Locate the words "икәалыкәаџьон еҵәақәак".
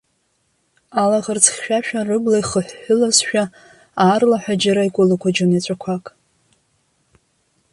4.87-6.05